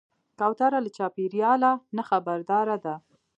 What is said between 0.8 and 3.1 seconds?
له چاپېریاله نه خبرداره ده.